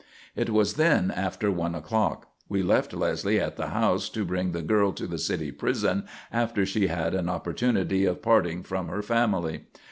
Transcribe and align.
It 0.35 0.49
was 0.49 0.77
then 0.77 1.11
after 1.11 1.51
one 1.51 1.75
o'clock. 1.75 2.27
We 2.49 2.63
left 2.63 2.91
Leslie 2.91 3.39
at 3.39 3.55
the 3.55 3.67
house 3.67 4.09
to 4.09 4.25
bring 4.25 4.51
the 4.51 4.63
girl 4.63 4.93
to 4.93 5.05
the 5.05 5.19
city 5.19 5.51
prison 5.51 6.07
after 6.33 6.65
she 6.65 6.87
had 6.87 7.13
an 7.13 7.29
opportunity 7.29 8.05
of 8.05 8.23
parting 8.23 8.63
from 8.63 8.87
her 8.87 9.03
family. 9.03 9.65